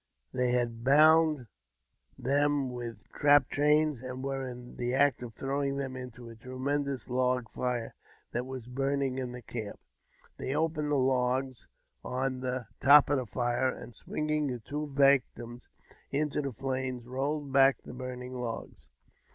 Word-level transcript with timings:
They 0.33 0.49
had 0.53 0.83
bound 0.83 1.45
them 2.17 2.71
with 2.71 3.07
trap 3.09 3.51
chains, 3.51 4.01
anc 4.01 4.23
were 4.23 4.43
in 4.47 4.77
the 4.77 4.95
act 4.95 5.21
of 5.21 5.35
throwing 5.35 5.75
them 5.75 5.95
into 5.95 6.27
a 6.27 6.35
tremendous 6.35 7.07
log 7.07 7.45
fii 7.51 7.91
that 8.31 8.47
was 8.47 8.67
burning 8.67 9.19
in 9.19 9.31
the 9.31 9.43
camp. 9.43 9.79
They 10.37 10.55
opened 10.55 10.89
the 10.89 10.95
logs 10.95 11.67
on 12.03 12.39
the 12.39 12.65
top 12.79 13.11
of 13.11 13.19
the 13.19 13.27
fire, 13.27 13.69
and, 13.69 13.93
swinging 13.93 14.47
the 14.47 14.57
two 14.59 14.87
victims 14.91 15.69
into 16.09 16.41
the 16.41 16.49
flames^l 16.49 17.05
rolled 17.05 17.51
back 17.53 17.83
the 17.83 17.93
burning 17.93 18.33
logs. 18.33 18.89